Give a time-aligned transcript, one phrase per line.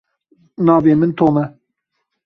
[0.65, 1.45] Navê min Tom e.